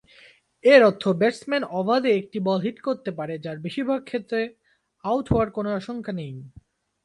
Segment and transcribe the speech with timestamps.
[0.63, 4.41] এর অর্থ ব্যাটসম্যান অবাধে একটি বল হিট করতে পারে যার বেশিরভাগ ক্ষেত্রে
[5.05, 6.33] আউট হওয়ার কোনও আশঙ্কা নেই।